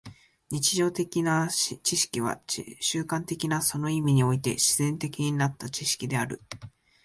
[0.49, 2.41] 日常的な知識は
[2.79, 6.41] 習慣的な、その意味において自然的になった知識である。